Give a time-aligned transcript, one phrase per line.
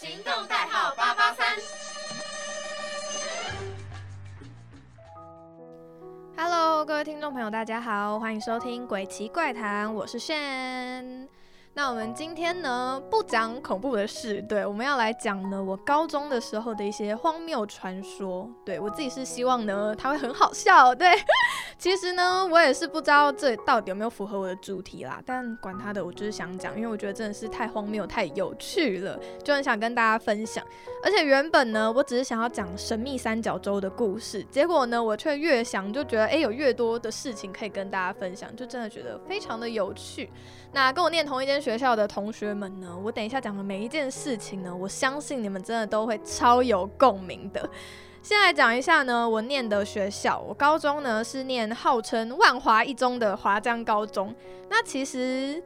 [0.00, 1.46] 行动代号八八三。
[6.34, 11.28] Hello，各位听众朋友，大家好，欢迎收听《鬼奇怪谈》，我是炫。
[11.74, 18.48] 那我们今天呢，不讲恐怖的事，对，我们要来讲呢，我高中的时候的一些荒谬传说。
[18.64, 20.94] 对我自己是希望呢，它会很好笑。
[20.94, 21.14] 对，
[21.80, 25.18] 其实呢，我也是不知道这到底有没有符合我的主题啦。
[25.24, 30.62] 但管他的，我就是想讲，因为我觉得真的是太荒谬、太有趣了，就很想跟大家分享。
[31.02, 40.28] 而且原本呢，我只是想要讲神秘三角洲的故事，结果呢，我却越想就觉得，哎，有越多的事情可以跟大家分享，就真的觉得非常的有趣。
[40.72, 47.70] 那跟我念同一间学校的同学们呢，我等一下讲的每一件事情呢，我相信你们真的都会超有共鸣的。
[48.22, 54.34] 先来讲一下呢，我念的学校，我高中呢是念号称万华一中的华江高中。
[54.68, 55.62] 那其实。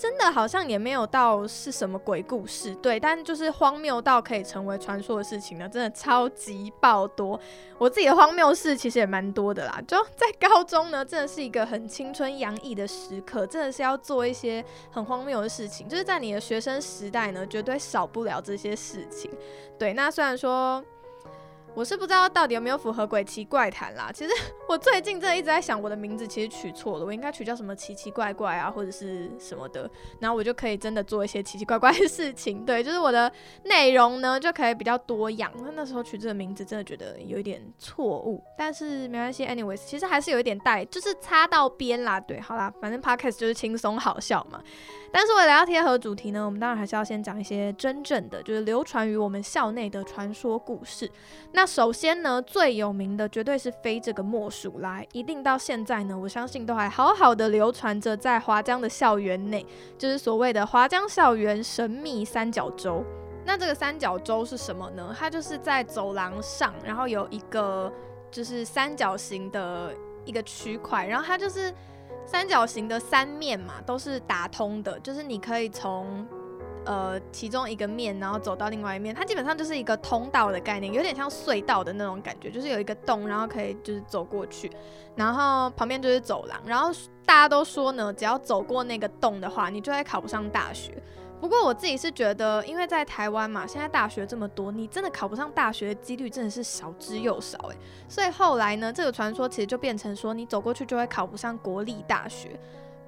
[0.00, 7.36] 真的好像也没有到是什么鬼故事，对，但就是荒谬到可以成为传说的事情呢，真的超级爆多。
[7.78, 19.28] 我自己的荒谬事其实也蛮多的啦，就在高中呢，真的是一个很青春洋溢的时刻，真的是要做一些很荒谬的事情，就是在你的学生时代呢，绝对少不了这些事情。
[19.76, 20.80] 对，那虽然说。
[21.74, 24.10] 我是不知道到底有没有符合鬼奇怪谈啦。
[24.12, 24.32] 其实
[24.68, 32.64] 我最近真的一直在想，我的名字其实取错了，我应该取叫什么奇奇怪怪啊，或者是什么的，然后我就可以真的做一些奇奇怪怪的事情。
[32.64, 33.30] 对，就是我的
[33.64, 35.52] 内容呢就可以比较多样。
[35.62, 42.18] 那那时候取这个名字真的觉得有一点错误，但是没关系，anyways，其实还是有一点带，就是擦到边啦。
[42.18, 44.60] 对，好啦，反正 podcast 就是轻松好笑嘛。
[45.10, 51.10] 但是为了要贴合主题呢，我们当然还是要先讲一些真正的，就是流传于我们校内的传说故事。
[51.52, 59.64] 那首先呢，最有名的绝对是非这个莫属来，一定到现在呢，我相信都还好好的流传着在华江的校园内，
[59.96, 63.02] 就是所谓的华江校园神秘三角洲。
[63.46, 65.14] 那这个三角洲是什么呢？
[65.18, 67.90] 它就是在走廊上，然后有一个
[68.30, 69.94] 就是三角形的
[70.26, 71.72] 一个区块，然后它就是。
[72.30, 76.26] 三角形的三面嘛，都是打通的，就是你可以从
[76.84, 84.70] 呃其中一个面，然后走到另外一面，它基本上就是一个通道的概念，有点像隧道的那种感觉，就是有一个洞，然后可以就是走过去，
[85.16, 86.90] 然后旁边就是走廊，然后
[87.24, 91.02] 大家都说呢，只要走过那个洞的话，你就会考不上大学。
[91.40, 97.76] 不过我自己是觉得，因为在台湾嘛，现在大学这么多，你真的考不上大学的几率真的是少之又少诶。
[98.08, 102.58] 所以后来呢，这个传说其实就变成说，你走过去就会考不上国立大学。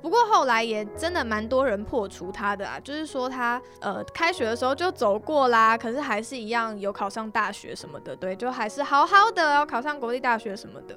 [0.01, 10.97] 不过后来也真的蛮多人破除他的啊，就是说他呃开学的时候就走过啦，可是还是一样有考上大学什么的，对，就还是好好的要考上国立大学什么的。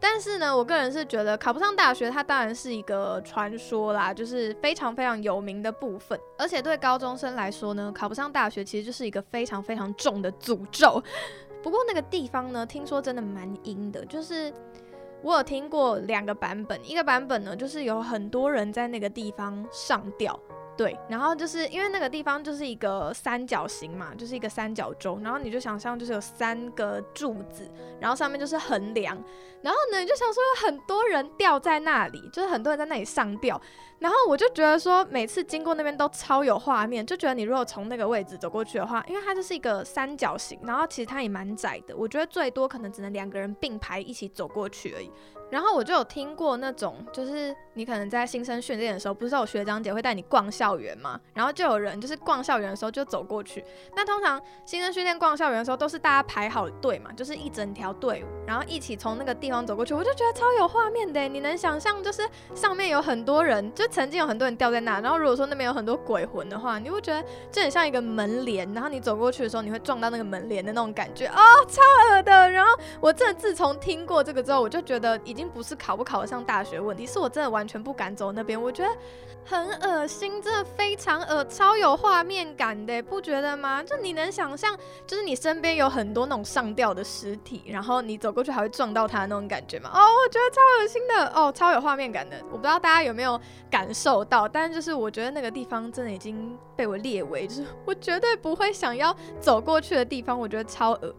[0.00, 6.18] 但是呢，我个人是觉得考不上大学，它当然是一个传说啦，就是非常非常有名的部分。
[6.38, 11.02] 而且对高中生来说呢，考不上大学其实就是一个非常非常重的诅咒。
[11.62, 14.52] 不过那个地方呢，听说真的蛮阴的，就是
[15.22, 20.38] 我有听过两个版本，一个版本呢，就是有很多人在那个地方上吊。
[20.78, 27.68] 对，然后就是因为那个地方就是一个三角形嘛，就是一个三角洲，然后你就想象就是有三个柱子，
[27.98, 29.16] 然后上面就是横梁，
[29.60, 33.60] 然后呢你就想说有很多人吊在那里，就是很多人在那里上吊，
[33.98, 45.10] 然后我就觉得说每次经过那边都超有画面，就觉得你如果从那个位置走过去的话，因为它就是一个三角形，然后其实它也蛮窄的，我觉得最多可能只能两个人并排一起走过去而已。
[45.50, 51.18] 然后我就有听过那种，就是你可能在新生训练的时候，不是有学长姐会带你逛校园吗？
[51.34, 53.64] 然后就有人就是逛校园的时候就走过去。
[53.96, 59.94] 那通常新生训练逛校园的时候，都是大家排好队嘛，就是一整条队伍，然后一起从那个地方走过去。
[59.94, 62.22] 我就觉得超有画面的，你能想象就是
[62.54, 65.00] 上面有很多人，就曾经有很多人掉在那。
[65.00, 71.80] 然后如果说那边有很多鬼魂的话，你会觉得就很像一个门帘，然后你走过去的时候，你会撞到那个门帘的那种感觉，哦，超
[72.12, 72.50] 恶的。
[72.50, 72.70] 然后
[73.00, 78.90] 我真的自从听过这个之后，我就觉得已已经不是考不考得上大学问题，是我真的完全不敢走那边，我觉得
[79.44, 83.80] 很恶心，真的非常恶，超有画面感的，不觉得吗？
[83.80, 84.76] 就你能想象，
[85.06, 89.88] 就是你身边有很多那种上吊的尸体，然后你走过去还会撞到他那种感觉吗？
[89.94, 92.36] 哦，我觉得超恶心的，哦，超有画面感的。
[92.50, 101.14] 我不知道大家有没有感受到，但就是我觉得那个地方真的已经被我列为，就是我绝对不会想要走过去的地方，我觉得超恶。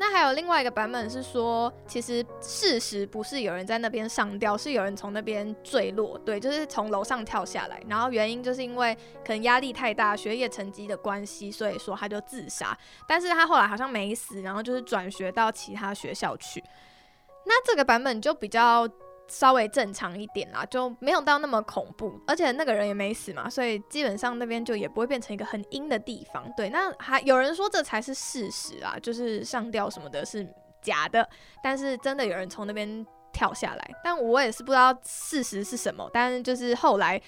[0.00, 12.74] 那还有另外一个版本是说，其实事实不是有人在那边上吊，是有人从那边坠落，对，就是从楼上跳下来，然后原因就是因为可能压力太大，学业成绩的关系，所以说他就自杀，
[13.06, 16.64] 但是他后来好像没死，然后就是转学到其他学校去。
[17.44, 18.88] 那这个版本就比较
[19.30, 26.44] 稍微正常一点啦，就没有到那么恐怖，而且那个人也没死嘛，所以基本上那边就也不会变成一个很阴的地方。
[26.56, 30.46] 对，那还有人说这才是事实啊，就是上吊什么的是
[30.82, 31.26] 假的，
[31.62, 37.20] 但是真的有人从那边跳下来，但我也是不知道事实是什么，但就是后来。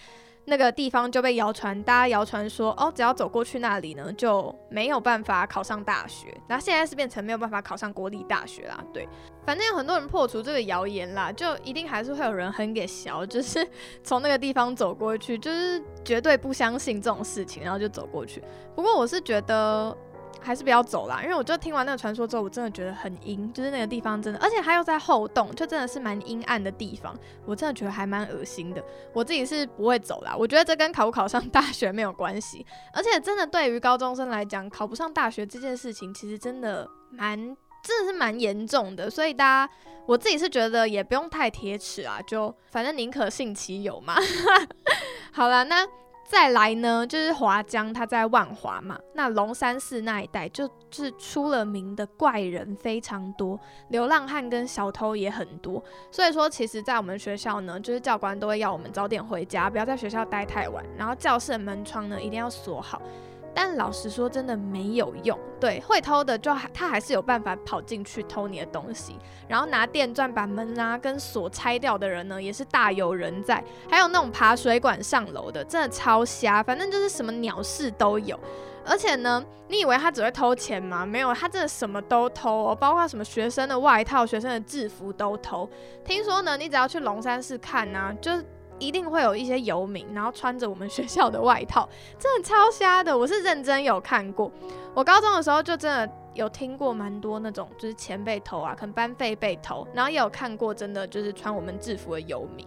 [0.44, 6.36] 那个地方就被谣传，大家谣传说，哦，只要走过去那里呢，就没有办法考上大学。
[6.48, 8.82] 然后现在是变成没有办法考上国立大学啦。
[8.92, 9.08] 对，
[9.46, 13.66] 反正有很多人破除这个谣言啦，就一定还是会有人很给笑，就是
[14.02, 18.42] 从那个地方走过去，就是绝对不相信这种事情，然后就走过去。
[18.74, 19.96] 不过我是觉得。
[20.42, 28.82] 还是不要走啦，因为我就听完那个传说之后，我真的觉得很阴，就是那个地方真的，而且它又在后洞，就真的是蛮阴暗的地方，我真的觉得还蛮恶心的。
[29.12, 37.38] 我自己是不会走啦，我觉得这跟考不考上 大学没有关系，而且真的对于高中生来讲，考不上大学这件事情，其实真的蛮，
[37.84, 39.08] 真的是蛮严重的。
[39.08, 39.72] 所以大家，
[40.06, 44.16] 我自己是觉得也不用太铁齿啊，就反正宁可信其有嘛。
[45.32, 45.86] 好了，那。
[46.32, 48.98] 再来呢，就是华江，它在万华嘛。
[49.12, 55.84] 那龙山寺那一带就是出了名的怪人非常多，流浪汉跟小偷也很多。
[56.10, 60.82] 所以说，其实，在我们学校呢，就是教官都会要我们早点回家，不要在学校待太晚。
[60.96, 63.02] 然后教室的门窗呢，一定要锁好。
[63.54, 65.38] 但老实说，真的没有用。
[65.60, 69.16] 对，会偷的就还他还是有办法跑进去偷你的东西，
[69.46, 73.62] 然后拿电钻把门啊跟锁拆掉的人呢，也是大有人在。
[73.88, 76.62] 还有那种爬水管上楼的，真的超瞎。
[76.62, 78.38] 反正就是什么鸟事都有。
[78.84, 81.06] 而且呢，你以为他只会偷钱吗？
[81.06, 85.68] 没有，他真的什么都偷哦，包括什么学生的外套、学生的制服都偷。
[86.04, 88.32] 听说呢，你只要去龙山寺看呢，就。
[88.78, 91.88] 一定会有一些游民，然后穿着我们学校的外套，
[92.18, 93.16] 真的超瞎的。
[93.16, 94.50] 我是认真有看过，
[94.94, 102.66] 我高中的时候就真的有听过蛮多那种，就是钱被偷啊，可能班费被偷，然后也有看过真的就是穿我们制服的游民。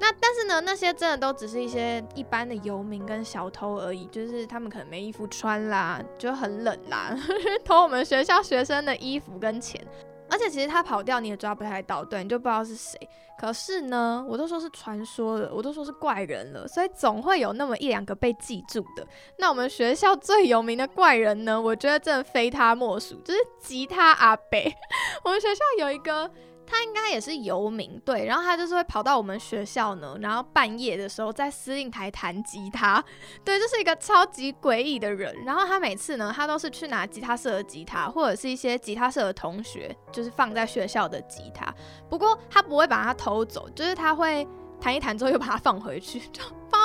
[0.00, 7.16] 那但是呢，那些真的都只是一些一般的游民跟小偷而已，就是他们可能没衣服穿啦，就很冷啦，
[7.64, 9.80] 偷我们学校学生的衣服跟钱。
[10.30, 12.98] 而且其实他跑掉你也抓不太到，对，你就不知道是谁。
[13.38, 19.06] 可是呢，我都说是传说了，我都说是怪人了，所以总会有那么一两个被记住的。
[19.38, 24.72] 那我们学校最有名的怪人呢，我觉得真的非他莫属，就是吉他阿北。
[25.24, 26.30] 我们学校有一个。
[26.66, 33.02] 他应该也是游民，对，然后他就是会跑到我们学校呢，然后半夜的时候在司令台弹吉他，
[33.44, 35.34] 对，就是一个超级诡异的人。
[35.44, 41.72] 然后他每次呢，他都是去拿吉他社的吉他，或者是一些吉他社的同学，就是放在学校的吉他。
[42.08, 44.46] 不过他不会把它偷走，就是他会
[44.80, 46.22] 弹一弹之后又把它放回去。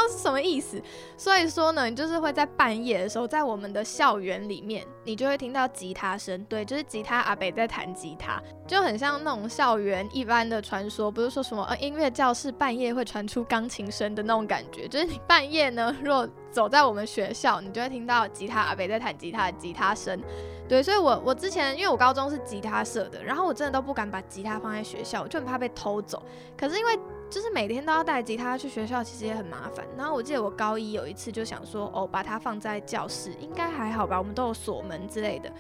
[0.08, 0.82] 是什么意思？
[1.18, 6.44] 所以说呢，你就是会在半夜的时候，在我们的校园里面，你就会听到吉他声。
[6.46, 14.88] 对，就是吉他阿北在弹吉他，就很像那种校园一般的传说，不是说什么呃音乐教室半夜会传出钢琴声的那种感觉。
[14.88, 20.22] 就是你半夜呢，如果走在我们学校，你就会听到吉他阿北在弹吉他的吉他声。
[20.68, 26.22] 对，所以我我之前因为我高中是吉他社的，然后我真的都不敢把吉他放在学校，我就很怕被偷走。
[26.56, 27.00] 可是因为
[27.30, 29.86] 就是每天都要带吉他去学校，其实也很麻烦。
[29.98, 34.18] 然后我记得我高一有一次就想说，哦，把它放在教室，应该还好吧？
[34.18, 35.52] 我们都有锁门之类的。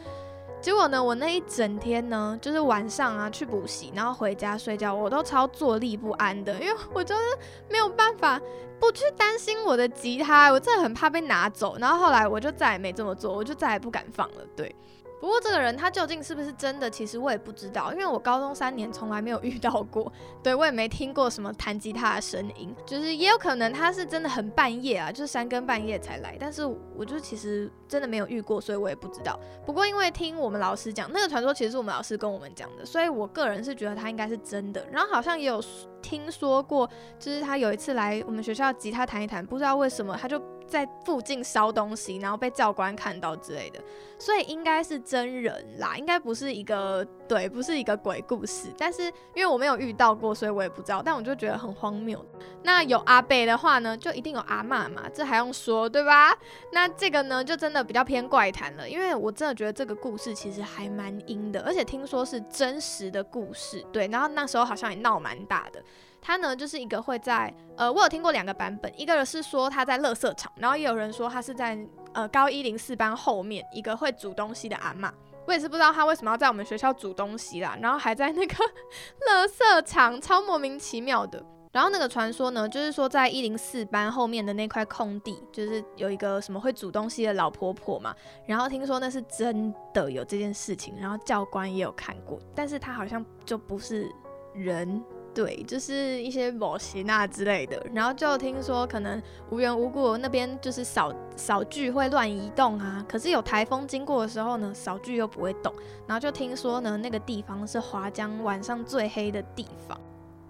[0.61, 7.21] 结果呢，我那一整天呢，就是晚上啊去补习，然后回家睡觉，我都超坐立不安的，因为我就是
[7.69, 8.41] 没有办法
[8.79, 11.77] 不去担心我的吉他，我真的很怕被拿走。
[11.79, 14.41] 然后后来我就再也没这么做，我就再也不敢放了。
[14.55, 14.75] 对。
[15.19, 26.65] 不过这个人他究竟是不是真的，其实我也不知道，因为我高中三年从来没有遇到过，对我也没听过什么弹吉他的声音，就是也有可能他是真的很半夜啊，就是三更半夜才来，但是
[26.95, 29.37] 我就其实真的没有遇过，所以我也不知道。
[29.65, 34.87] 不过因为听我们老师讲，那个传说其实是我们老师跟我们讲的，所以我个人是觉得他应该是真的。
[34.89, 35.61] 然后好像也有
[36.01, 36.89] 听说过，
[37.19, 40.41] 就是他有一次来我们学校吉他弹一弹，不知道为什么他就。
[40.69, 43.81] 在附近烧东西，然后被教官看到之类的，
[44.17, 48.67] 所以应该是真人啦，应该不是一个对，不是一个鬼故事。
[48.77, 51.01] 但是因为我没有遇到过，所以我也不知道。
[51.03, 52.23] 但我就觉得很荒谬。
[52.63, 56.37] 那有阿贝的话呢，就一定有阿妈嘛，这还用说对吧？
[56.71, 63.83] 那这个呢，就真的比较偏怪谈了，因为我真的觉得这个故事其实还蛮阴的，而且听说是真实的故事。
[63.91, 65.81] 对，然后那时候好像也闹蛮大的。
[66.21, 71.77] 他呢，就是一个会在呃，我有听过两个版本，一个是说他在垃圾场，然后也有人说他是在
[72.13, 75.13] 呃高一零四班后面一个会煮东西的阿妈。
[75.47, 78.53] 我也是不知道他为什么要在我们学校煮东西啦，然后还在那个
[79.27, 81.43] 垃圾场，超莫名其妙的。
[81.71, 88.13] 然后那个传说呢，就是说在一零四班后面的那块空地，就是有一个什么会煮东西的老婆婆嘛。
[88.45, 94.07] 然后听说那是真的有这件事情，然后教官也有看过，但是他好像就不是
[94.53, 95.01] 人。
[95.33, 99.21] 对，就是一些某西娜之类的，然后就听说可能
[99.51, 105.73] 无缘无故那边就是扫扫具会乱移动啊，可是有台风经过的时候呢，扫具又不会动，
[106.07, 109.99] 然后就听说呢那个地方是华江晚上最黑的地方。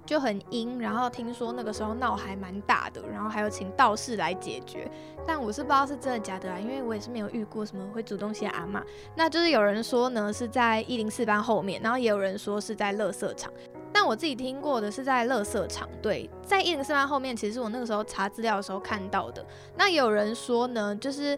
[0.05, 4.89] 就很阴，然后听说那个时候闹还蛮大的，然后还有请道士来解决，
[5.24, 8.83] 但我是不知道是真的假的啊，因为我也是没有遇过什么会主动写阿妈。
[9.15, 13.53] 那就是有人说呢是在一零四班后面，然后也有人说是在乐色场，
[13.91, 15.88] 但我自己听过的是在乐色场。
[16.01, 19.46] 对，在一零四班后面，其实我那个时候查资料的时候看到的。
[19.75, 21.38] 那也有人说呢，就是。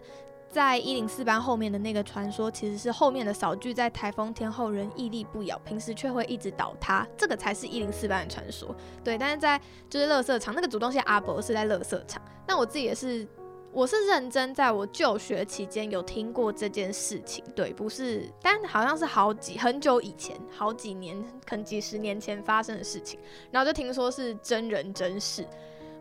[0.52, 8.76] 在一零四班后面的那个传说，其实是后面的扫具在台风天后仍屹立不摇，平时却会一直倒塌，这个才是一零四班的传说。
[9.02, 13.26] 对，但是在就是乐色场那个主动性阿伯是在乐色场，那我自己也是，
[13.72, 17.42] 我是认真在我就学期间有听过这件事情。
[17.56, 23.18] 对，不是，但好像是好几很久以前，好几年，可能几十年前发生的事情，
[23.50, 25.46] 然后就听说是真人真事，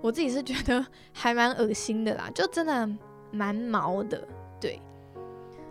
[0.02, 2.90] 我自己是觉得还蛮恶心的啦，就真的
[3.32, 4.28] 蛮毛的。
[4.60, 4.80] 对，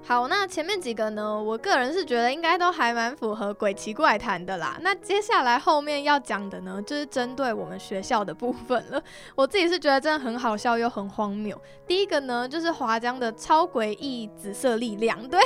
[0.02, 1.40] 好，那前面几个呢？
[1.40, 4.76] 我个人是觉得应该都还蛮符合鬼奇怪谈的啦。
[4.80, 9.00] 那接下来后面要讲的呢，就是针对我们学校的部分了。
[9.36, 11.56] 我自己是觉得真的很好笑又很荒谬。
[11.86, 15.38] 第一个呢，就是华江的超诡异紫色力量，对。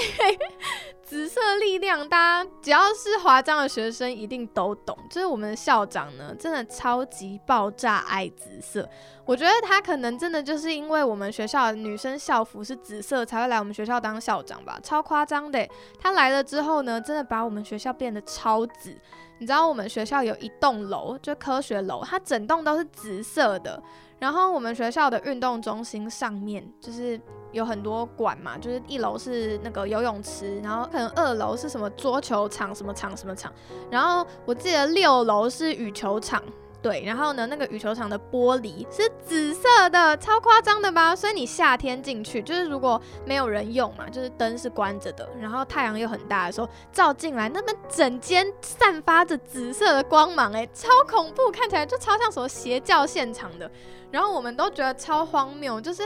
[1.04, 4.96] 紫色力量，大家只要是华章的学生一定都懂。
[5.10, 8.88] 就是我们的校长呢，真的超级爆炸爱紫色。
[9.26, 14.78] 我觉得他可能真的就是因为我们学校的女生校服是紫色，才会来我们学校当校长吧？
[14.82, 15.68] 超夸张的。
[16.00, 18.96] 他来了之后呢，真的把我们学校变得超紫。
[19.38, 23.82] 你知道我们学校有一栋楼，就科学楼，它整栋都是紫色的。
[24.18, 27.20] 然后我们学校的运动中心上面就是
[27.52, 33.52] 有很多馆嘛，就是一楼是那个游泳池，然后可能二楼是什么桌球场、什么场、什么场，
[33.90, 36.42] 然后我记得六楼是羽球场。
[36.84, 41.16] 对，然后呢，那个羽球场的玻璃是紫色的，超夸张的吧？
[41.16, 53.70] 所以你夏天进去，就是如果没有人用嘛，就是灯是关着的，然后太阳又很大的时候照进来，那边整间散发着紫色的光芒，哎，超恐怖，看起来就超像什么邪教现场的。
[54.10, 56.04] 然后我们都觉得超荒谬，就是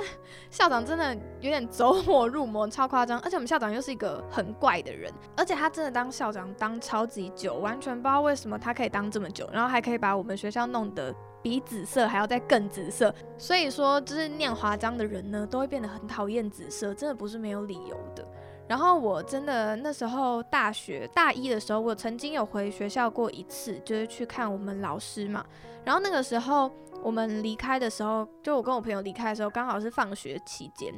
[0.49, 3.21] 校长真的有点走火入魔，超夸张。
[3.21, 13.15] 而且我们校长又是一个很怪的人，而且他真的当校长当超级久，完全不知道为什么他可以当这么久，然后还可以把我们学校弄得比紫色还要再更紫色。
[13.37, 18.27] 所以说，就是念华章的人呢，都会变得很讨厌紫色，真的不是没有理由的。
[18.67, 25.45] 然后我真的那时候大学大一的时候，我曾经有回学校过一次，就是去看我们老师嘛。
[25.85, 26.71] 然后那个时候。
[27.01, 30.93] 我们离开的时候，就我跟我朋友离开的时候，刚好是放学期间。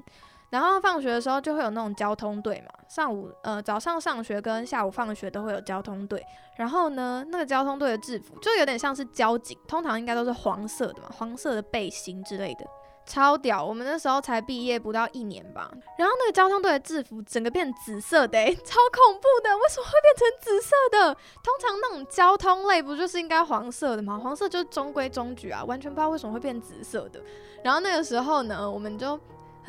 [0.50, 6.24] 然后放学的时候就会有那种交通队嘛，上午呃早上上学跟下午放学都会有交通队。
[6.56, 12.66] 然后呢，那个交通队的制服就有点像是交警，通常应该都是黄色的嘛，黄色的背心之类的。
[13.06, 13.64] 超屌！
[13.64, 19.56] 我们那时候才毕业不到一年吧，然后那个交通队的制服整个变紫色的， 超恐怖的！
[19.56, 21.14] 为什么会变成紫色的？
[21.42, 24.20] 通常那种交通类不就是应该黄色的吗？
[24.22, 27.20] 黄色就是中规中矩啊，完全不知道为什么会变紫色的。
[27.64, 29.18] 然后那个时候呢，我们就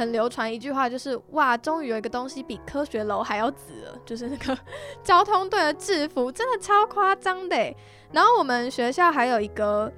[0.01, 4.58] 很流传一句话，就是哇，终于有一个东西比科学楼还要紫了，就是那个
[5.03, 7.55] 交通队的制服，真的超夸张的。
[8.12, 9.91] 然后我们学校还有一个。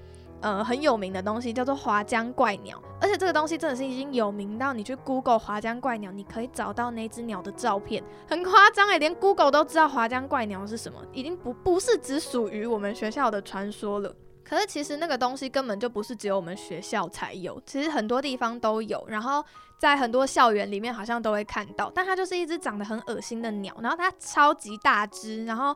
[0.43, 14.13] 呃，很有名的东西叫做华江怪鸟，而且这个东西真的是已经有名到你去 Google 华江怪鸟，你可以找到那只鸟的照片，很夸张诶，连 Google 都知道华江怪鸟是什么，已经不不是只属于我们学校的传说了。
[14.53, 19.43] 可是其实那个东西根本就不是只有我们学校才有，其实很多地方都有，然后
[19.79, 25.75] 在很多校园里面好像都会看到，但它就是一只长得很恶心的鸟，然后它超级大只，然后。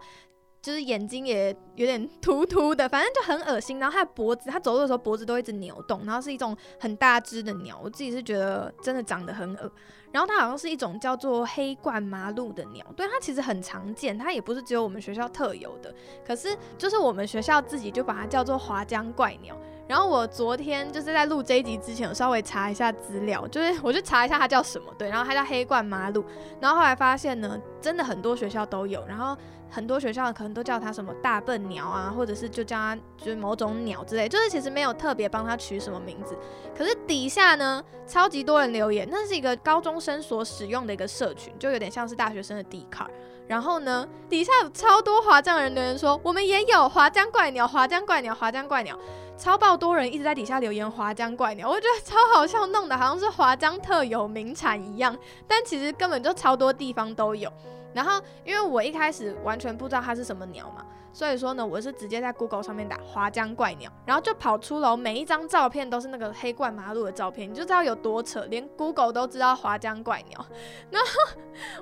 [0.59, 3.79] 就是眼睛也有点 突突的，反正就很恶心。
[3.79, 7.79] 然后它的脖子，它走路的时候脖子都一直扭动，然后是一种很大只的鸟。
[7.81, 9.71] 我自己是觉得真的长得很恶。
[10.11, 15.93] 然后它好像是一种叫做黑冠麻鹿的鸟，对它其实很常见，它也不是只有我们学校特有的。
[16.25, 19.57] 可是就是我们学校自己就把它叫做华江怪鸟。
[19.87, 26.23] 然后我昨天就是在录这一集之前，我稍微查一下资料，就是我去查一下它叫什么，对，然后它叫黑冠麻鹭。
[26.59, 29.35] 然后后来发现呢，真的很多学校都有，然后。
[29.69, 36.37] 很多学校可能都叫它什么大笨鸟啊，或者是就叫它就是某种鸟之类，就是其实没有特别帮它取什么名字。
[36.73, 43.09] 可是底下呢，超级多人留言，那是一个高中生所使用的一个社群，就有点像是大学生的 D 卡。
[43.45, 48.97] 然后呢，底下有超多华江人留言说，我们也有华江怪鸟，华江怪鸟，华江怪鸟。
[49.37, 55.15] 超爆多人一直在底下留言华江怪鸟，我觉得超好笑，弄得好像是华江特有名产一样，
[55.47, 57.51] 但其实根本就超多地方都有。
[57.93, 70.45] 然后因为我一开始完全不知道它是什么鸟嘛，所以说呢，我是直接在 Google 上面打华江怪鸟，然后就跑出了每一张照片都是那个黑冠马路的照片，你就知道有多扯，连 Google 都知道华江怪鸟。
[70.91, 71.09] 然后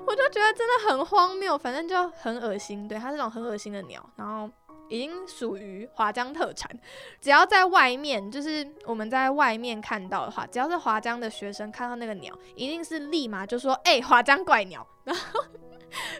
[0.06, 4.48] 我就觉得真的很荒谬，反正就很恶心，对，它是种很恶心的鸟，然后。
[4.88, 6.70] 已经属于华江特产，
[7.20, 15.44] 只要在外面，就是我们在外面看到的话，只要是华江的学生看到那个鸟，一定是立马就说：“哎，华江怪鸟。” 然后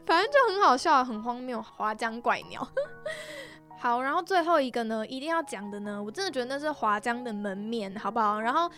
[0.04, 2.66] 反正就很好笑，很荒谬，华江怪鸟。
[3.78, 8.40] 好，然后最后一个呢，一定要讲的呢，我真的觉得那是华江的门面，好不好？
[8.40, 8.70] 然后。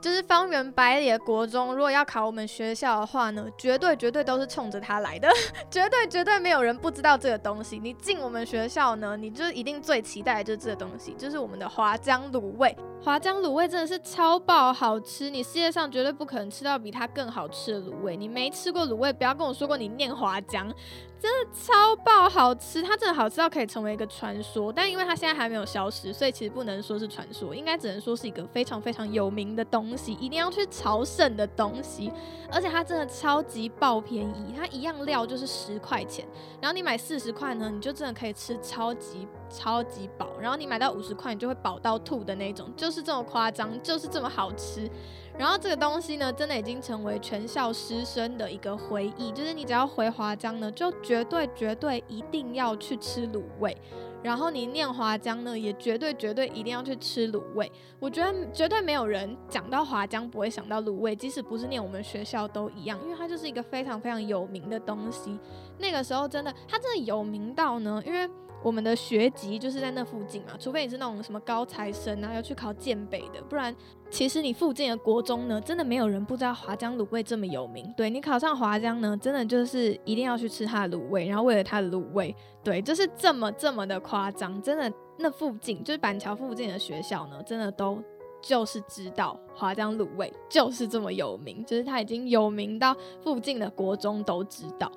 [0.00, 5.28] 就是方圆百里的国中，如果要考我们学校的话呢，绝对绝对都是冲着它来的，
[5.70, 7.78] 绝对绝对没有人不知道这个东西。
[7.78, 12.74] 你进我们学校呢，你就一定最期待的就是这个东西，就是我们的华江卤味。
[13.02, 18.16] 华江卤味真的是超爆好吃，你世界上绝对不可能吃到比它更好吃的卤味。
[18.16, 20.70] 你没吃过卤味，不要跟我说过你念华江。
[21.20, 24.72] 真的超爆好吃，它真的好吃到可以成为一个传说。
[24.72, 32.10] 但因为它现在还没有消失，所以其实不能说是传说，应该只能说是一个非常非常有名的东西，一定要去朝圣的东西。
[32.50, 36.26] 而且它真的超级爆便宜，它一样料就是十块钱，
[36.58, 40.30] 然后你买四十块呢，你就真的可以吃超级超级饱。
[40.40, 44.90] 然后你买到五十块，你就会饱到吐的那种，就是这么夸张，就是这么好吃。
[45.40, 53.74] 然后这个东西呢，真的已经成为全校师生的一个回忆，就是你只要回华江呢，就绝对绝对一定要去吃卤味。
[54.22, 57.72] 然后你念华江呢，也绝对绝对一定要去吃卤味。
[57.98, 65.38] 我觉得绝对没有人讲到华江不会想到卤味，即使不是念我们学校都一样，因为它就是一个非常非常有名的东西。
[65.78, 68.28] 那个时候真的，它真的有名到呢，因为。
[68.62, 73.74] 我们的学籍就是在那附近嘛，除非你是那种什么高材生啊，要去考建北的，不然
[74.10, 77.90] 其实你附近的国中呢，真的没有人不知道华江卤味这么有名。
[77.96, 84.60] 对你考上华江呢，真的就是一定要去吃它的卤味，然后为了它的卤味，对，就是这么这么的夸张。
[84.60, 88.02] 真的，那附近就是板桥附近的学校呢，真的都
[88.42, 94.90] 就是知道华江卤味就是这么有名，就是它已经有名到附近的国中都知道。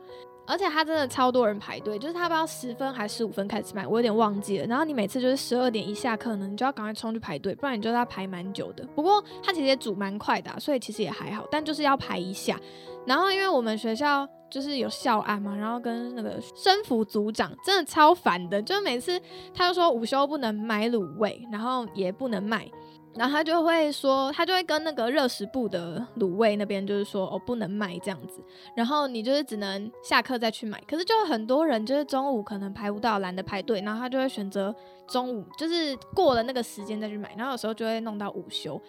[0.46, 4.66] 而且它真的超多人排队，就是它不知道十分还是十五分开始卖，我有点忘记了。
[4.66, 8.86] 然后你每次就是十二点一下课呢，你就要赶快冲去排队，不然你就要排蛮久的。
[8.96, 12.60] 不过它其实也煮蛮快的，所以其实也还好，但就是要排一下。
[13.06, 19.20] 然后因为我们学校就是有校安嘛，然后跟那个生服组长真的超烦的，就每次
[19.54, 22.70] 他就说午休不能买卤味，然后也不能卖。
[23.16, 28.44] 然后他就会说，他就会跟那个热食部的卤味那边就是说，哦，不能卖这样子。
[28.76, 30.82] 然后你就是只能下课再去买。
[30.88, 34.76] 可是就很多人就是中午可能排不到，懒得排队，然后他就会选择
[35.08, 37.34] 中午就是过了那个时间再去买。
[37.38, 38.82] 然后有时候就会弄到午休。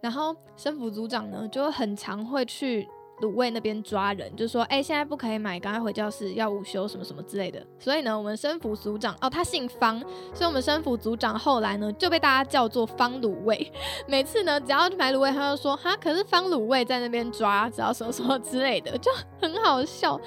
[0.00, 2.88] 然后生辅组长呢，就很常会去。
[3.20, 7.64] 卤味那边抓人，就说哎，现在不可以买，赶快回教室，要午休什么什么之类的。
[7.78, 10.00] 所以呢，我们生辅组长哦，他姓方，
[10.32, 13.72] 所以我们生辅组长后来呢就被大家叫做方卤味。
[14.08, 20.20] 每次呢，只要去买卤味，他就说哈，可是方卤味在那边抓，只要什么什么之类的，就很好笑。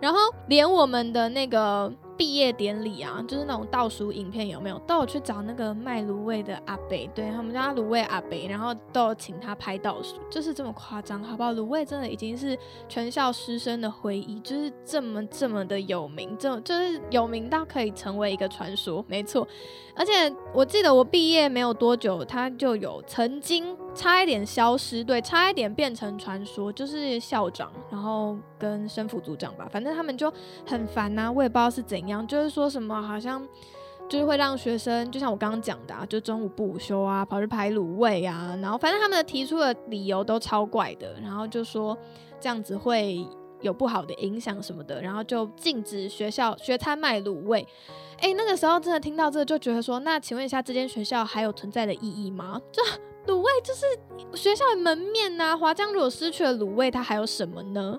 [0.00, 1.92] 然后连我们的那个。
[2.18, 11.52] 毕业典礼啊，就是那种倒数影片，有没有都有去找那个卖芦苇的阿北，对他们家芦苇阿北，然后都有请他拍倒数，就是这么夸张，好不好？
[11.52, 19.46] 芦苇真的已经是全校师生的回忆，就是这么这么的有名，这就是有名到可以成为一个传说，没错。
[19.94, 20.12] 而且
[20.52, 30.32] 我记得我毕业没有多久，他就有曾经差一点消失，对，差一点变成传说，就是校长，然后跟生辅组长吧，反正他们就
[30.64, 33.44] 很烦呐，我也不知道是怎样，就是说什么好像
[34.08, 41.98] 就是会让学生，就像我刚刚讲的，啊，就中午不午休啊，跑去排卤味啊，然后反正他们的提出的理由都超怪的，然后就说
[42.40, 43.26] 这样子会
[43.62, 47.66] 有不好的影响什么的，然后就禁止学校学餐卖卤味。
[48.20, 52.60] 哎，那个时候真的听到这个，就觉得说，那请问一下，这间学校还有存在的意义吗？
[52.72, 52.82] 就
[53.28, 53.86] 卤味就是
[54.34, 55.56] 学校的门面呐。
[55.56, 57.96] 华江如果失去了卤味，它还有什么呢？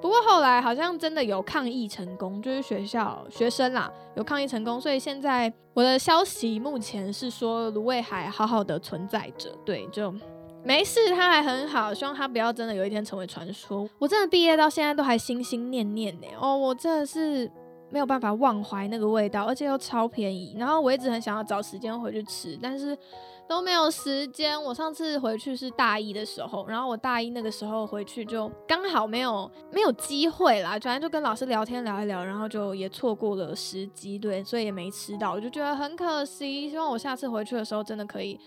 [0.00, 10.12] 不过后来好像真的有抗议成功，就是学校学生啦有抗议成功，所以现在我的消息目前是说卤味还好好的存在着，对，就
[10.64, 13.88] 没事，它还很好，希望它不要真的有一天成为传说。
[14.00, 16.26] 我真的毕业到现在都还心心念念呢。
[16.40, 17.48] 哦，我真的是。
[17.92, 20.56] 没有办法忘怀那个味道，而且又超便宜。
[20.58, 22.96] 然后我一直很想要找时间回去吃，但是
[23.46, 24.60] 都没有时间。
[24.60, 36.70] 我上次回去是大一的时候，然后我大一那个时候回去就刚好没有没有机会啦，反正就跟老师聊天聊一聊，然后就也错过了时机，对，所以也没吃到，我就觉得很可惜。
[36.70, 38.40] 希望我下次回去的时候真的可以。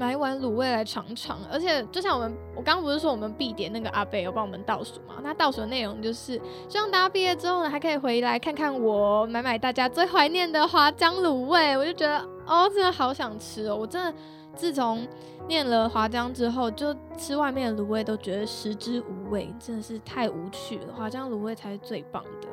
[0.00, 5.16] 买一碗卤味来尝尝，而且就像我们，我刚刚不是说我们必点那个阿贝有帮我们倒数嘛？
[5.22, 11.76] 那倒数的内容就是希望大家毕业之后呢，还可以回来看看我，买买大家最怀念的华江卤味。
[11.76, 13.76] 我就觉得哦，真的好想吃哦！
[13.76, 14.18] 我真的
[14.56, 15.06] 自从
[15.46, 20.94] 念了华江之后，就吃外面的卤味都觉得食之无味，真的是太无趣了。
[20.96, 22.48] 华江卤味才是最棒的。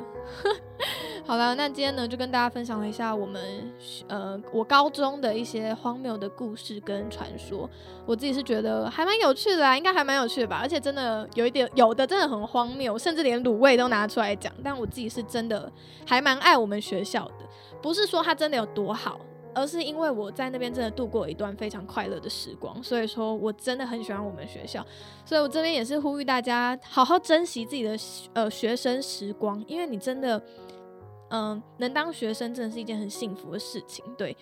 [1.27, 3.69] 好了，那今天呢就跟大家分享了一下我们
[4.07, 7.69] 呃我高中的一些荒谬的故事跟传说，
[8.05, 15.69] 我自己是觉得还蛮有趣的啦，应该还蛮有趣的吧，而且真的有一点有的真的很荒谬，甚至连卤味都拿出来讲，但我自己是真的
[16.05, 17.45] 还蛮爱我们学校的，
[17.81, 19.19] 不是说它真的有多好，
[19.53, 24.81] 而是因为我在那边真的度过一段非常快乐的时光，所以说我真的很喜欢我们学校，
[25.25, 27.97] 所以我这边也是呼吁大家好好珍惜自己的
[28.31, 30.41] 呃学生时光，因为你真的。
[31.29, 34.03] 嗯，能当学生真的是一件很幸福的事情。
[34.17, 34.35] 对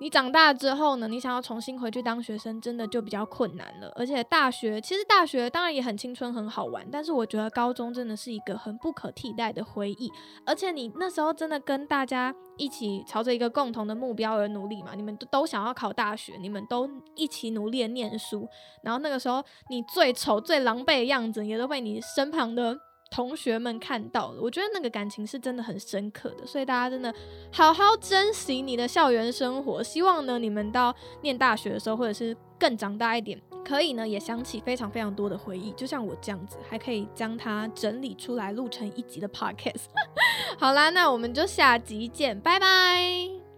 [0.00, 3.92] 你长大之后呢，你想要重新回去当学生，真的就比较困难了。
[3.94, 10.10] 而且大学其实大学当然也很青春很好玩，但是我觉得高中真的是一个很不可替代的回忆。
[10.44, 18.48] 而且你那时候真的跟大家一起朝着一个共同的目标而努力嘛，你们都都想要考大学，你们都一起努力的念书。
[18.82, 22.76] 然后那个时候你最丑最狼狈的样子，也都被你身旁的。
[23.12, 27.14] 同学们看到了，我觉得那个感情是真的很深刻的，所以大家真的
[27.52, 29.82] 好好珍惜你的校园生活。
[29.82, 39.84] 希望呢，你们到念大学的时候，或者是更长大一点，可以呢也想起非常非常多的回忆，就像我这样子，还可以将它整理出来录成一集的 podcast。
[40.58, 43.51] 好啦，那我们就下集见，拜拜。